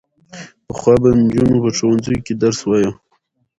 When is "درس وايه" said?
2.43-2.89